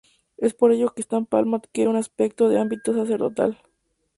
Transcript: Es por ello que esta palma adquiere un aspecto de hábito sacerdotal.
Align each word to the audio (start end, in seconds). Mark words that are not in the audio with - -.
Es 0.39 0.55
por 0.55 0.71
ello 0.71 0.95
que 0.95 1.01
esta 1.01 1.21
palma 1.21 1.57
adquiere 1.57 1.87
un 1.87 1.95
aspecto 1.95 2.49
de 2.49 2.57
hábito 2.59 2.91
sacerdotal. 2.91 3.59